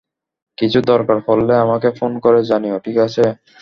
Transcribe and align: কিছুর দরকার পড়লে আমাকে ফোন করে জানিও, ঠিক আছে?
কিছুর 0.57 0.83
দরকার 0.83 1.17
পড়লে 1.27 1.53
আমাকে 1.65 1.87
ফোন 1.97 2.11
করে 2.23 2.39
জানিও, 2.49 2.77
ঠিক 2.85 2.97
আছে? 3.05 3.23